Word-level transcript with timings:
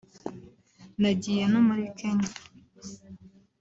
nagiye 1.01 1.43
no 1.51 1.59
muri 1.67 1.83
Kenya 1.99 2.31